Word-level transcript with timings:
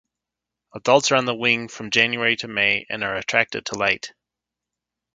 Adults 0.73 1.11
are 1.11 1.15
on 1.15 1.25
the 1.25 1.35
wing 1.35 1.67
from 1.67 1.91
January 1.91 2.35
to 2.37 2.47
May 2.47 2.87
and 2.89 3.03
are 3.03 3.15
attracted 3.17 3.67
to 3.67 3.77
light. 3.77 4.13